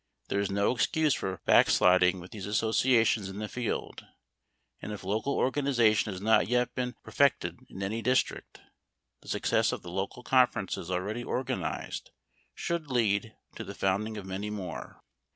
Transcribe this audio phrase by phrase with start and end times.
[0.29, 4.03] There is no excuse for back sliding with these associations in the field;
[4.81, 8.61] and if local organization has not yet been perfected in any district,
[9.21, 12.09] the success of the local conferences already organized
[12.55, 15.01] should lead to the founding of many more.